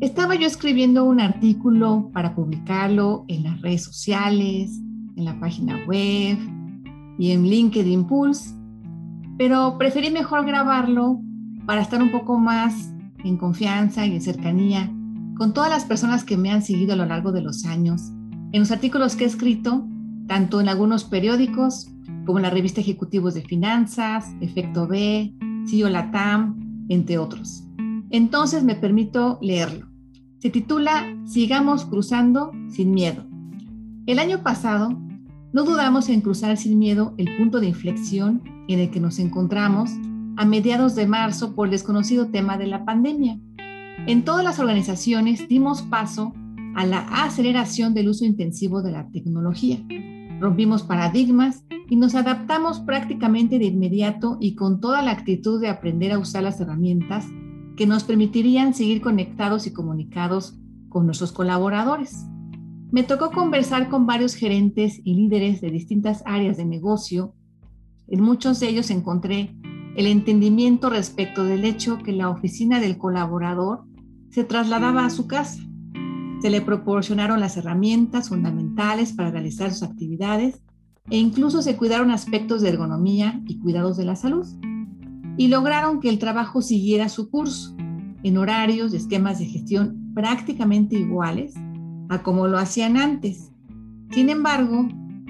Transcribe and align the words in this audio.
Estaba 0.00 0.34
yo 0.34 0.46
escribiendo 0.46 1.04
un 1.04 1.20
artículo 1.20 2.10
para 2.14 2.34
publicarlo 2.34 3.26
en 3.28 3.42
las 3.42 3.60
redes 3.60 3.84
sociales, 3.84 4.80
en 5.14 5.26
la 5.26 5.38
página 5.38 5.76
web 5.86 6.38
y 7.18 7.32
en 7.32 7.42
LinkedIn 7.42 8.06
Pulse, 8.06 8.54
pero 9.36 9.76
preferí 9.76 10.10
mejor 10.10 10.46
grabarlo 10.46 11.20
para 11.66 11.82
estar 11.82 12.02
un 12.02 12.10
poco 12.10 12.38
más 12.38 12.94
en 13.24 13.36
confianza 13.36 14.06
y 14.06 14.14
en 14.14 14.22
cercanía 14.22 14.90
con 15.36 15.52
todas 15.52 15.68
las 15.68 15.84
personas 15.84 16.24
que 16.24 16.38
me 16.38 16.50
han 16.50 16.62
seguido 16.62 16.94
a 16.94 16.96
lo 16.96 17.04
largo 17.04 17.30
de 17.30 17.42
los 17.42 17.66
años, 17.66 18.10
en 18.52 18.60
los 18.60 18.70
artículos 18.70 19.16
que 19.16 19.24
he 19.24 19.26
escrito, 19.26 19.86
tanto 20.26 20.62
en 20.62 20.70
algunos 20.70 21.04
periódicos 21.04 21.90
como 22.24 22.38
en 22.38 22.44
la 22.44 22.50
revista 22.50 22.80
Ejecutivos 22.80 23.34
de 23.34 23.42
Finanzas, 23.42 24.34
Efecto 24.40 24.86
B, 24.86 25.34
CEO 25.66 25.90
Latam, 25.90 26.86
entre 26.88 27.18
otros. 27.18 27.66
Entonces 28.08 28.64
me 28.64 28.76
permito 28.76 29.38
leerlo. 29.42 29.89
Se 30.40 30.48
titula 30.48 31.14
Sigamos 31.26 31.84
cruzando 31.84 32.50
sin 32.70 32.92
miedo. 32.92 33.26
El 34.06 34.18
año 34.18 34.42
pasado 34.42 34.98
no 35.52 35.64
dudamos 35.64 36.08
en 36.08 36.22
cruzar 36.22 36.56
sin 36.56 36.78
miedo 36.78 37.12
el 37.18 37.36
punto 37.36 37.60
de 37.60 37.66
inflexión 37.66 38.42
en 38.66 38.78
el 38.78 38.90
que 38.90 39.00
nos 39.00 39.18
encontramos 39.18 39.90
a 40.38 40.46
mediados 40.46 40.94
de 40.94 41.06
marzo 41.06 41.54
por 41.54 41.66
el 41.66 41.72
desconocido 41.72 42.28
tema 42.28 42.56
de 42.56 42.68
la 42.68 42.86
pandemia. 42.86 43.38
En 44.06 44.24
todas 44.24 44.42
las 44.42 44.58
organizaciones 44.58 45.46
dimos 45.46 45.82
paso 45.82 46.32
a 46.74 46.86
la 46.86 47.00
aceleración 47.00 47.92
del 47.92 48.08
uso 48.08 48.24
intensivo 48.24 48.80
de 48.80 48.92
la 48.92 49.10
tecnología. 49.10 49.84
Rompimos 50.40 50.84
paradigmas 50.84 51.66
y 51.90 51.96
nos 51.96 52.14
adaptamos 52.14 52.80
prácticamente 52.80 53.58
de 53.58 53.66
inmediato 53.66 54.38
y 54.40 54.54
con 54.54 54.80
toda 54.80 55.02
la 55.02 55.10
actitud 55.10 55.60
de 55.60 55.68
aprender 55.68 56.12
a 56.12 56.18
usar 56.18 56.44
las 56.44 56.58
herramientas 56.62 57.26
que 57.80 57.86
nos 57.86 58.04
permitirían 58.04 58.74
seguir 58.74 59.00
conectados 59.00 59.66
y 59.66 59.72
comunicados 59.72 60.54
con 60.90 61.06
nuestros 61.06 61.32
colaboradores. 61.32 62.26
Me 62.92 63.04
tocó 63.04 63.30
conversar 63.30 63.88
con 63.88 64.04
varios 64.04 64.34
gerentes 64.34 65.00
y 65.02 65.14
líderes 65.14 65.62
de 65.62 65.70
distintas 65.70 66.22
áreas 66.26 66.58
de 66.58 66.66
negocio. 66.66 67.34
En 68.06 68.20
muchos 68.20 68.60
de 68.60 68.68
ellos 68.68 68.90
encontré 68.90 69.56
el 69.96 70.06
entendimiento 70.08 70.90
respecto 70.90 71.42
del 71.44 71.64
hecho 71.64 71.96
que 71.96 72.12
la 72.12 72.28
oficina 72.28 72.80
del 72.80 72.98
colaborador 72.98 73.84
se 74.28 74.44
trasladaba 74.44 75.06
a 75.06 75.10
su 75.10 75.26
casa. 75.26 75.62
Se 76.42 76.50
le 76.50 76.60
proporcionaron 76.60 77.40
las 77.40 77.56
herramientas 77.56 78.28
fundamentales 78.28 79.14
para 79.14 79.30
realizar 79.30 79.72
sus 79.72 79.84
actividades 79.84 80.60
e 81.08 81.16
incluso 81.16 81.62
se 81.62 81.78
cuidaron 81.78 82.10
aspectos 82.10 82.60
de 82.60 82.68
ergonomía 82.68 83.40
y 83.46 83.58
cuidados 83.58 83.96
de 83.96 84.04
la 84.04 84.16
salud 84.16 84.46
y 85.40 85.48
lograron 85.48 86.00
que 86.00 86.10
el 86.10 86.18
trabajo 86.18 86.60
siguiera 86.60 87.08
su 87.08 87.30
curso 87.30 87.74
en 88.22 88.36
horarios 88.36 88.92
y 88.92 88.96
esquemas 88.96 89.38
de 89.38 89.46
gestión 89.46 90.12
prácticamente 90.12 90.98
iguales 90.98 91.54
a 92.10 92.22
como 92.22 92.46
lo 92.46 92.58
hacían 92.58 92.98
antes. 92.98 93.50
Sin 94.10 94.28
embargo, 94.28 94.86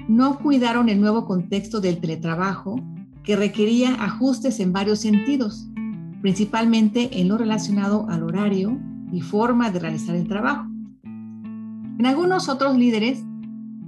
no 0.09 0.37
cuidaron 0.39 0.89
el 0.89 0.99
nuevo 0.99 1.23
contexto 1.23 1.79
del 1.79 2.01
teletrabajo 2.01 2.75
que 3.23 3.37
requería 3.37 4.03
ajustes 4.03 4.59
en 4.59 4.73
varios 4.73 4.99
sentidos, 4.99 5.69
principalmente 6.21 7.21
en 7.21 7.29
lo 7.29 7.37
relacionado 7.37 8.05
al 8.09 8.23
horario 8.23 8.77
y 9.13 9.21
forma 9.21 9.71
de 9.71 9.79
realizar 9.79 10.17
el 10.17 10.27
trabajo. 10.27 10.67
En 11.05 12.05
algunos 12.05 12.49
otros 12.49 12.77
líderes 12.77 13.23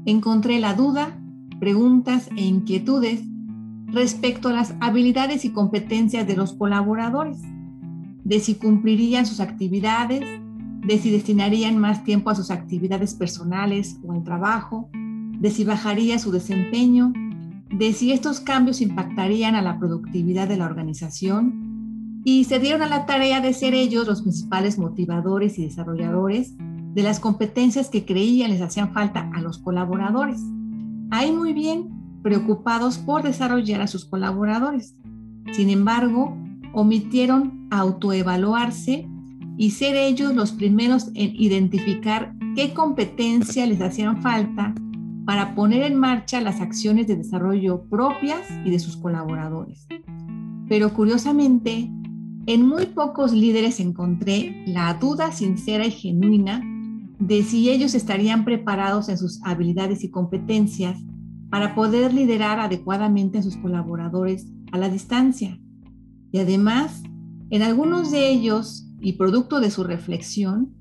encontré 0.05 0.61
la 0.61 0.73
duda, 0.73 1.19
preguntas 1.59 2.29
e 2.37 2.45
inquietudes 2.45 3.23
respecto 3.93 4.49
a 4.49 4.53
las 4.53 4.73
habilidades 4.79 5.45
y 5.45 5.51
competencias 5.51 6.25
de 6.27 6.35
los 6.35 6.53
colaboradores, 6.53 7.39
de 8.23 8.39
si 8.39 8.55
cumplirían 8.55 9.25
sus 9.25 9.39
actividades, 9.39 10.21
de 10.85 10.97
si 10.97 11.11
destinarían 11.11 11.77
más 11.77 12.03
tiempo 12.03 12.29
a 12.29 12.35
sus 12.35 12.49
actividades 12.51 13.13
personales 13.13 13.99
o 14.03 14.11
al 14.11 14.23
trabajo, 14.23 14.89
de 15.39 15.51
si 15.51 15.63
bajaría 15.63 16.17
su 16.17 16.31
desempeño, 16.31 17.13
de 17.69 17.93
si 17.93 18.11
estos 18.11 18.39
cambios 18.39 18.81
impactarían 18.81 19.55
a 19.55 19.61
la 19.61 19.77
productividad 19.77 20.47
de 20.47 20.57
la 20.57 20.65
organización 20.65 22.21
y 22.25 22.45
se 22.45 22.59
dieron 22.59 22.81
a 22.81 22.87
la 22.87 23.05
tarea 23.05 23.41
de 23.41 23.53
ser 23.53 23.73
ellos 23.73 24.07
los 24.07 24.21
principales 24.21 24.77
motivadores 24.77 25.59
y 25.59 25.65
desarrolladores 25.65 26.55
de 26.57 27.03
las 27.03 27.19
competencias 27.19 27.89
que 27.89 28.05
creían 28.05 28.51
les 28.51 28.61
hacían 28.61 28.93
falta 28.93 29.29
a 29.33 29.41
los 29.41 29.57
colaboradores. 29.57 30.41
Ahí 31.11 31.31
muy 31.31 31.53
bien, 31.53 31.89
preocupados 32.23 32.97
por 32.97 33.21
desarrollar 33.21 33.81
a 33.81 33.87
sus 33.87 34.05
colaboradores. 34.05 34.95
Sin 35.51 35.69
embargo, 35.69 36.35
omitieron 36.73 37.67
autoevaluarse 37.69 39.07
y 39.57 39.71
ser 39.71 39.95
ellos 39.95 40.33
los 40.33 40.51
primeros 40.51 41.09
en 41.13 41.35
identificar 41.35 42.33
qué 42.55 42.73
competencia 42.73 43.65
les 43.67 43.81
hacían 43.81 44.21
falta 44.21 44.73
para 45.25 45.53
poner 45.55 45.83
en 45.83 45.95
marcha 45.95 46.41
las 46.41 46.59
acciones 46.59 47.07
de 47.07 47.15
desarrollo 47.15 47.83
propias 47.89 48.41
y 48.65 48.71
de 48.71 48.79
sus 48.79 48.97
colaboradores. 48.97 49.87
Pero 50.67 50.93
curiosamente, 50.93 51.89
en 52.45 52.67
muy 52.67 52.87
pocos 52.87 53.31
líderes 53.31 53.79
encontré 53.79 54.63
la 54.65 54.93
duda 54.95 55.31
sincera 55.31 55.85
y 55.85 55.91
genuina 55.91 56.61
de 57.19 57.43
si 57.43 57.69
ellos 57.69 57.93
estarían 57.93 58.43
preparados 58.43 59.07
en 59.07 59.17
sus 59.17 59.41
habilidades 59.43 60.03
y 60.03 60.09
competencias 60.09 60.99
para 61.53 61.75
poder 61.75 62.15
liderar 62.15 62.59
adecuadamente 62.59 63.37
a 63.37 63.43
sus 63.43 63.57
colaboradores 63.57 64.47
a 64.71 64.79
la 64.79 64.89
distancia. 64.89 65.59
Y 66.31 66.39
además, 66.39 67.03
en 67.51 67.61
algunos 67.61 68.09
de 68.09 68.31
ellos, 68.31 68.87
y 68.99 69.13
producto 69.13 69.59
de 69.59 69.69
su 69.69 69.83
reflexión, 69.83 70.73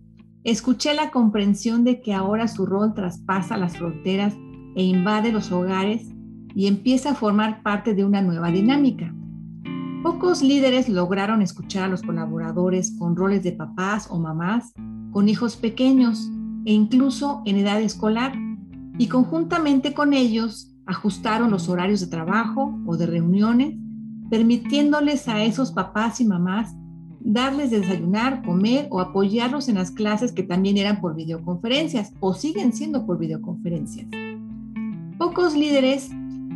escuché 0.45 0.95
la 0.95 1.11
comprensión 1.11 1.85
de 1.85 2.01
que 2.01 2.15
ahora 2.15 2.49
su 2.49 2.65
rol 2.65 2.95
traspasa 2.95 3.59
las 3.59 3.77
fronteras 3.77 4.35
e 4.75 4.83
invade 4.83 5.31
los 5.31 5.53
hogares 5.53 6.09
y 6.55 6.69
empieza 6.69 7.11
a 7.11 7.17
formar 7.17 7.63
parte 7.63 7.93
de 7.93 8.07
una 8.07 8.23
nueva 8.23 8.51
dinámica. 8.51 9.15
Pocos 10.03 10.41
líderes 10.41 10.89
lograron 10.89 11.43
escuchar 11.43 11.85
a 11.85 11.89
los 11.89 12.01
colaboradores 12.01 12.97
con 12.99 13.15
roles 13.15 13.43
de 13.43 13.53
papás 13.53 14.09
o 14.11 14.19
mamás, 14.19 14.73
con 15.11 15.29
hijos 15.29 15.55
pequeños 15.55 16.31
e 16.65 16.73
incluso 16.73 17.43
en 17.45 17.57
edad 17.59 17.83
escolar 17.83 18.33
y 18.99 19.09
conjuntamente 19.09 19.95
con 19.95 20.13
ellos 20.13 20.73
ajustaron 20.87 21.51
los 21.51 21.69
horarios 21.69 22.01
de 22.01 22.07
trabajo 22.09 22.79
o 22.87 22.97
de 22.97 23.07
reuniones, 23.07 23.75
permitiéndoles 24.31 25.29
a 25.29 25.43
esos 25.43 25.73
papás 25.73 26.21
y 26.21 26.25
mamás 26.25 26.75
darles 27.25 27.71
de 27.71 27.81
desayunar, 27.81 28.43
comer 28.43 28.89
o 28.91 29.01
apoyarlos 29.01 29.69
en 29.69 29.77
las 29.77 29.91
clases 29.91 30.33
que 30.33 30.43
también 30.43 30.77
eran 30.77 31.01
por 31.01 31.15
videoconferencias 31.15 32.13
o 32.21 32.35
siguen 32.35 32.73
siendo 32.73 33.07
por 33.07 33.19
videoconferencias. 33.19 34.07
Pocos 35.19 35.55
líderes 35.55 36.11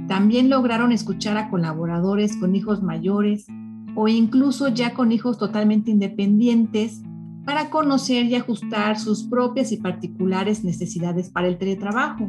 también 0.09 0.51
lograron 0.51 0.93
escuchar 0.93 1.37
a 1.37 1.51
colaboradores 1.51 2.37
con 2.37 2.57
hijos 2.57 2.83
mayores 2.83 3.47
o 3.95 4.09
incluso 4.09 4.69
ya 4.69 4.93
con 4.93 5.13
hijos 5.13 5.39
totalmente 5.39 5.91
independientes 5.91 7.03
para 7.47 7.71
conocer 7.71 8.27
y 8.27 8.35
ajustar 8.35 8.99
sus 8.99 9.23
propias 9.23 9.71
y 9.71 9.77
particulares 9.77 10.65
necesidades 10.65 11.31
para 11.31 11.47
el 11.47 11.57
teletrabajo. 11.57 12.29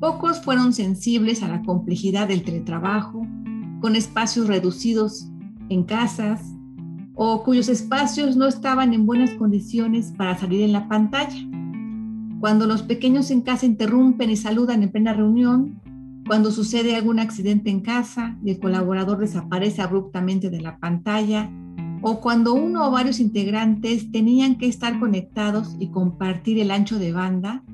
Pocos 0.00 0.42
fueron 0.42 0.72
sensibles 0.72 1.44
a 1.44 1.48
la 1.48 1.62
complejidad 1.62 2.26
del 2.26 2.42
teletrabajo, 2.42 3.24
con 3.80 3.94
espacios 3.94 4.48
reducidos 4.48 5.28
en 5.68 5.84
casas 5.84 6.42
o 7.14 7.44
cuyos 7.44 7.68
espacios 7.68 8.36
no 8.36 8.46
estaban 8.46 8.92
en 8.94 9.06
buenas 9.06 9.30
condiciones 9.34 10.12
para 10.16 10.36
salir 10.36 10.62
en 10.62 10.72
la 10.72 10.88
pantalla. 10.88 11.38
Cuando 12.40 12.66
los 12.66 12.82
pequeños 12.82 13.30
en 13.30 13.42
casa 13.42 13.64
interrumpen 13.64 14.30
y 14.30 14.36
saludan 14.36 14.82
en 14.82 14.90
plena 14.90 15.12
reunión, 15.12 15.80
cuando 16.26 16.50
sucede 16.50 16.96
algún 16.96 17.20
accidente 17.20 17.70
en 17.70 17.80
casa 17.80 18.36
y 18.44 18.50
el 18.50 18.58
colaborador 18.58 19.18
desaparece 19.18 19.82
abruptamente 19.82 20.50
de 20.50 20.60
la 20.60 20.78
pantalla, 20.78 21.48
o 22.02 22.20
cuando 22.20 22.54
uno 22.54 22.86
o 22.86 22.90
varios 22.90 23.20
integrantes 23.20 24.10
tenían 24.10 24.56
que 24.56 24.66
estar 24.66 24.98
conectados 24.98 25.76
y 25.78 25.90
compartir 25.90 26.58
el 26.58 26.70
ancho 26.70 26.98
de 26.98 27.12
banda, 27.12 27.64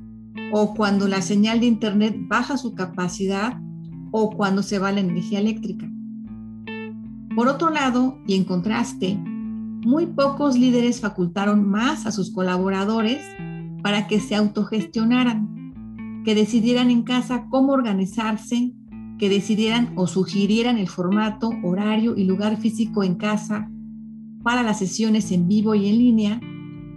o 0.52 0.74
cuando 0.74 1.08
la 1.08 1.22
señal 1.22 1.60
de 1.60 1.66
Internet 1.66 2.16
baja 2.28 2.56
su 2.56 2.74
capacidad, 2.74 3.58
o 4.10 4.30
cuando 4.30 4.62
se 4.62 4.78
va 4.78 4.92
la 4.92 5.00
energía 5.00 5.40
eléctrica. 5.40 5.90
Por 7.34 7.48
otro 7.48 7.70
lado, 7.70 8.18
y 8.26 8.34
en 8.34 8.44
contraste, 8.44 9.16
muy 9.16 10.06
pocos 10.06 10.56
líderes 10.56 11.00
facultaron 11.00 11.68
más 11.68 12.06
a 12.06 12.12
sus 12.12 12.32
colaboradores 12.32 13.18
para 13.82 14.06
que 14.06 14.20
se 14.20 14.34
autogestionaran, 14.36 16.22
que 16.24 16.34
decidieran 16.34 16.90
en 16.90 17.02
casa 17.02 17.46
cómo 17.50 17.72
organizarse, 17.72 18.72
que 19.18 19.28
decidieran 19.28 19.92
o 19.96 20.06
sugirieran 20.06 20.78
el 20.78 20.88
formato, 20.88 21.50
horario 21.62 22.16
y 22.16 22.24
lugar 22.24 22.56
físico 22.56 23.04
en 23.04 23.16
casa 23.16 23.68
para 24.44 24.62
las 24.62 24.78
sesiones 24.78 25.32
en 25.32 25.48
vivo 25.48 25.74
y 25.74 25.88
en 25.88 25.98
línea, 25.98 26.40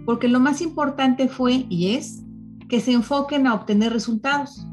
porque 0.06 0.28
lo 0.28 0.38
más 0.38 0.60
importante 0.60 1.28
fue 1.28 1.66
y 1.68 1.94
es 1.96 2.22
que 2.68 2.80
se 2.80 2.92
enfoquen 2.92 3.48
a 3.48 3.54
obtener 3.54 3.92
resultados, 3.92 4.64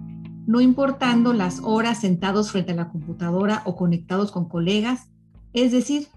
no 0.46 0.62
importando 0.62 1.34
las 1.34 1.62
horas 1.64 2.02
sentados 2.02 2.52
frente 2.52 2.74
a 2.74 2.76
la 2.76 2.90
computadora 2.90 3.64
o 3.66 3.76
conectados 3.76 4.32
con 4.32 4.48
colegas, 4.48 5.10
es 5.54 5.72
decir, 5.72 6.08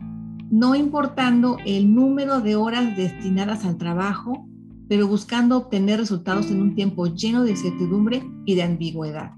no 0.51 0.75
importando 0.75 1.59
el 1.65 1.95
número 1.95 2.41
de 2.41 2.57
horas 2.57 2.97
destinadas 2.97 3.65
al 3.65 3.79
trabajo, 3.79 4.47
pero 4.89 5.07
buscando 5.07 5.57
obtener 5.57 6.01
resultados 6.01 6.51
en 6.51 6.61
un 6.61 6.75
tiempo 6.75 7.07
lleno 7.07 7.45
de 7.45 7.53
incertidumbre 7.53 8.23
y 8.47 8.57
de 8.57 8.65
ambigüedad. 8.65 9.33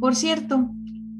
Por 0.00 0.16
cierto, 0.16 0.70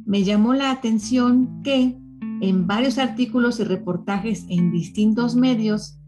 me 0.07 0.25
llamó 0.25 0.55
la 0.55 0.71
atención 0.71 1.63
que 1.63 1.99
en 2.41 2.67
varios 2.67 2.99
artículos 2.99 3.59
y 3.61 3.65
reportajes 3.65 4.47
en 4.49 4.71
distintos 4.71 5.35
medios 5.35 5.99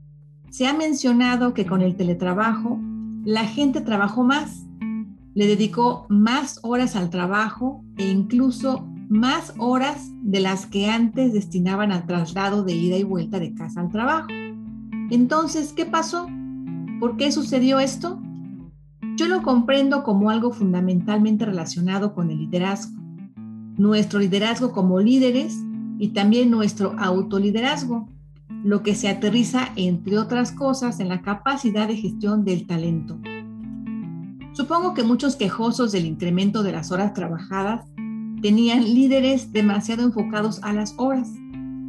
se 0.50 0.66
ha 0.66 0.74
mencionado 0.74 1.54
que 1.54 1.66
con 1.66 1.80
el 1.80 1.96
teletrabajo 1.96 2.78
la 3.24 3.44
gente 3.44 3.80
trabajó 3.80 4.24
más, 4.24 4.66
le 5.34 5.46
dedicó 5.46 6.06
más 6.08 6.58
horas 6.62 6.96
al 6.96 7.10
trabajo 7.10 7.84
e 7.96 8.08
incluso 8.08 8.86
más 9.08 9.54
horas 9.58 10.10
de 10.22 10.40
las 10.40 10.66
que 10.66 10.88
antes 10.88 11.32
destinaban 11.32 11.92
al 11.92 12.06
traslado 12.06 12.62
de 12.62 12.74
ida 12.74 12.96
y 12.96 13.04
vuelta 13.04 13.38
de 13.38 13.54
casa 13.54 13.80
al 13.80 13.90
trabajo. 13.90 14.28
Entonces, 15.10 15.72
¿qué 15.72 15.84
pasó? 15.84 16.28
¿Por 17.00 17.16
qué 17.16 17.32
sucedió 17.32 17.80
esto? 17.80 18.20
Yo 19.16 19.26
lo 19.26 19.42
comprendo 19.42 20.02
como 20.02 20.30
algo 20.30 20.52
fundamentalmente 20.52 21.44
relacionado 21.44 22.14
con 22.14 22.30
el 22.30 22.38
liderazgo. 22.38 23.00
Nuestro 23.76 24.20
liderazgo 24.20 24.72
como 24.72 25.00
líderes 25.00 25.56
y 26.00 26.08
también 26.08 26.50
nuestro 26.50 26.96
autoliderazgo, 26.98 28.08
lo 28.64 28.82
que 28.82 28.96
se 28.96 29.08
aterriza, 29.08 29.68
entre 29.76 30.18
otras 30.18 30.50
cosas, 30.50 30.98
en 30.98 31.08
la 31.08 31.22
capacidad 31.22 31.86
de 31.86 31.96
gestión 31.96 32.44
del 32.44 32.66
talento. 32.66 33.20
Supongo 34.52 34.94
que 34.94 35.04
muchos 35.04 35.36
quejosos 35.36 35.92
del 35.92 36.06
incremento 36.06 36.64
de 36.64 36.72
las 36.72 36.90
horas 36.90 37.14
trabajadas 37.14 37.86
Tenían 38.40 38.84
líderes 38.84 39.52
demasiado 39.52 40.02
enfocados 40.02 40.62
a 40.62 40.72
las 40.72 40.94
horas, 40.96 41.30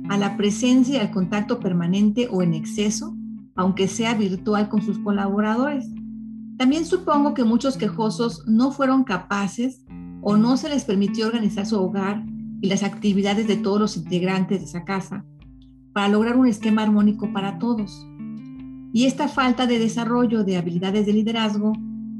a 0.09 0.17
la 0.17 0.35
presencia 0.35 0.97
y 0.97 0.99
al 0.99 1.11
contacto 1.11 1.61
permanente 1.61 2.27
o 2.29 2.41
en 2.41 2.53
exceso, 2.53 3.15
aunque 3.55 3.87
sea 3.87 4.15
virtual 4.15 4.67
con 4.67 4.81
sus 4.81 4.99
colaboradores. 4.99 5.87
También 6.57 6.85
supongo 6.85 7.33
que 7.33 7.45
muchos 7.45 7.77
quejosos 7.77 8.43
no 8.47 8.71
fueron 8.71 9.05
capaces 9.05 9.85
o 10.21 10.35
no 10.35 10.57
se 10.57 10.67
les 10.67 10.83
permitió 10.83 11.27
organizar 11.27 11.65
su 11.65 11.81
hogar 11.81 12.25
y 12.61 12.67
las 12.67 12.83
actividades 12.83 13.47
de 13.47 13.57
todos 13.57 13.79
los 13.79 13.97
integrantes 13.97 14.59
de 14.59 14.65
esa 14.65 14.85
casa 14.85 15.25
para 15.93 16.07
lograr 16.07 16.37
un 16.37 16.47
esquema 16.47 16.83
armónico 16.83 17.33
para 17.33 17.57
todos. 17.57 18.07
Y 18.93 19.05
esta 19.05 19.27
falta 19.27 19.67
de 19.67 19.79
desarrollo 19.79 20.43
de 20.43 20.57
habilidades 20.57 21.05
de 21.05 21.13
liderazgo 21.13 21.73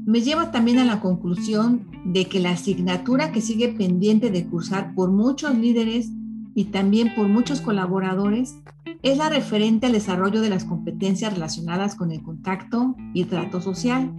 me 0.04 0.20
lleva 0.20 0.50
también 0.50 0.78
a 0.78 0.84
la 0.84 1.00
conclusión 1.00 1.86
de 2.04 2.26
que 2.26 2.40
la 2.40 2.50
asignatura 2.50 3.30
que 3.30 3.40
sigue 3.40 3.68
pendiente 3.68 4.30
de 4.30 4.46
cursar 4.46 4.94
por 4.94 5.10
muchos 5.10 5.56
líderes 5.56 6.10
y 6.54 6.64
también 6.64 7.14
por 7.14 7.28
muchos 7.28 7.60
colaboradores 7.60 8.56
es 9.02 9.18
la 9.18 9.28
referente 9.28 9.86
al 9.86 9.92
desarrollo 9.92 10.40
de 10.40 10.50
las 10.50 10.64
competencias 10.64 11.32
relacionadas 11.32 11.94
con 11.94 12.10
el 12.10 12.22
contacto 12.22 12.96
y 13.14 13.24
trato 13.24 13.60
social. 13.60 14.12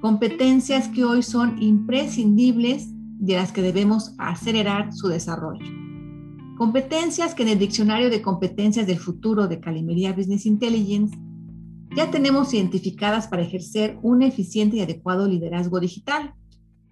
Competencias 0.00 0.88
que 0.88 1.04
hoy 1.04 1.22
son 1.22 1.62
imprescindibles 1.62 2.93
de 3.18 3.34
las 3.34 3.52
que 3.52 3.62
debemos 3.62 4.14
acelerar 4.18 4.92
su 4.92 5.08
desarrollo. 5.08 5.64
Competencias 6.56 7.34
que 7.34 7.42
en 7.42 7.48
el 7.48 7.58
Diccionario 7.58 8.10
de 8.10 8.22
Competencias 8.22 8.86
del 8.86 8.98
Futuro 8.98 9.48
de 9.48 9.60
Calimería 9.60 10.12
Business 10.12 10.46
Intelligence 10.46 11.18
ya 11.96 12.10
tenemos 12.10 12.52
identificadas 12.54 13.28
para 13.28 13.42
ejercer 13.42 13.98
un 14.02 14.22
eficiente 14.22 14.76
y 14.76 14.80
adecuado 14.80 15.28
liderazgo 15.28 15.80
digital, 15.80 16.34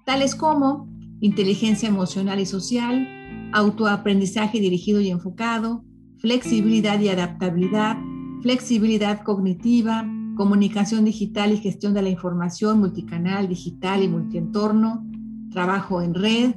tales 0.04 0.34
como 0.34 0.88
inteligencia 1.20 1.88
emocional 1.88 2.40
y 2.40 2.46
social, 2.46 3.06
autoaprendizaje 3.52 4.60
dirigido 4.60 5.00
y 5.00 5.10
enfocado, 5.10 5.84
flexibilidad 6.19 6.98
y 7.00 7.08
adaptabilidad, 7.08 7.96
flexibilidad 8.42 9.22
cognitiva, 9.22 10.06
comunicación 10.36 11.04
digital 11.04 11.52
y 11.52 11.58
gestión 11.58 11.94
de 11.94 12.02
la 12.02 12.08
información 12.08 12.80
multicanal, 12.80 13.48
digital 13.48 14.02
y 14.02 14.08
multientorno, 14.08 15.04
trabajo 15.52 16.02
en 16.02 16.14
red, 16.14 16.54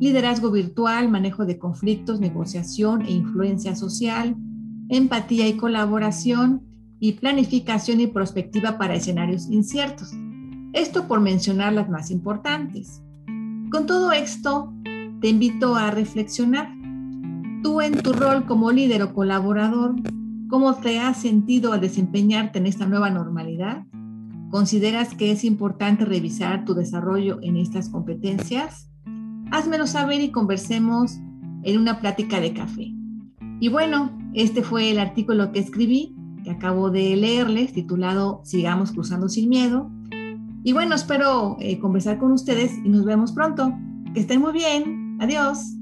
liderazgo 0.00 0.50
virtual, 0.50 1.08
manejo 1.08 1.44
de 1.46 1.58
conflictos, 1.58 2.20
negociación 2.20 3.02
e 3.02 3.12
influencia 3.12 3.74
social, 3.74 4.36
empatía 4.88 5.48
y 5.48 5.56
colaboración, 5.56 6.68
y 7.00 7.12
planificación 7.12 8.00
y 8.00 8.06
prospectiva 8.08 8.78
para 8.78 8.94
escenarios 8.94 9.48
inciertos. 9.48 10.12
Esto 10.72 11.06
por 11.06 11.20
mencionar 11.20 11.72
las 11.72 11.88
más 11.88 12.10
importantes. 12.10 13.02
Con 13.70 13.86
todo 13.86 14.12
esto, 14.12 14.72
te 15.20 15.28
invito 15.28 15.74
a 15.74 15.90
reflexionar. 15.90 16.68
Tú 17.62 17.80
en 17.80 18.02
tu 18.02 18.12
rol 18.12 18.46
como 18.46 18.70
líder 18.70 19.02
o 19.02 19.14
colaborador, 19.14 19.94
¿cómo 20.48 20.74
te 20.74 20.98
has 20.98 21.18
sentido 21.18 21.72
al 21.72 21.80
desempeñarte 21.80 22.58
en 22.58 22.66
esta 22.66 22.86
nueva 22.86 23.10
normalidad? 23.10 23.84
¿Consideras 24.50 25.14
que 25.14 25.30
es 25.30 25.44
importante 25.44 26.04
revisar 26.04 26.64
tu 26.64 26.74
desarrollo 26.74 27.38
en 27.42 27.56
estas 27.56 27.90
competencias? 27.90 28.88
Házmelo 29.50 29.86
saber 29.86 30.20
y 30.20 30.30
conversemos 30.30 31.18
en 31.62 31.78
una 31.78 32.00
plática 32.00 32.40
de 32.40 32.54
café. 32.54 32.92
Y 33.60 33.68
bueno, 33.68 34.10
este 34.34 34.62
fue 34.62 34.90
el 34.90 34.98
artículo 34.98 35.52
que 35.52 35.58
escribí 35.58 36.14
que 36.44 36.50
acabo 36.50 36.90
de 36.90 37.16
leerles, 37.16 37.72
titulado 37.72 38.40
Sigamos 38.44 38.92
cruzando 38.92 39.28
sin 39.28 39.48
miedo. 39.48 39.90
Y 40.64 40.72
bueno, 40.72 40.94
espero 40.94 41.56
eh, 41.60 41.78
conversar 41.78 42.18
con 42.18 42.32
ustedes 42.32 42.72
y 42.84 42.88
nos 42.88 43.04
vemos 43.04 43.32
pronto. 43.32 43.72
Que 44.14 44.20
estén 44.20 44.40
muy 44.40 44.52
bien. 44.52 45.18
Adiós. 45.20 45.77